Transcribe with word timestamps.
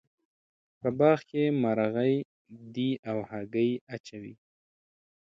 په 0.79 0.89
باغ 0.99 1.19
کې 1.29 1.43
مرغۍ 1.61 2.13
دي 2.73 2.89
او 3.09 3.17
هګۍ 3.29 3.71
اچوې 3.95 4.33